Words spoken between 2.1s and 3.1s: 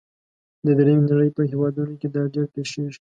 دا ډیر پیښیږي.